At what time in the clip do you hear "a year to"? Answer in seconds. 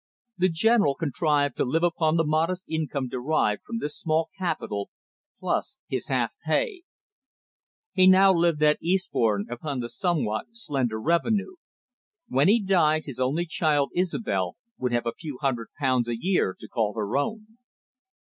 16.09-16.67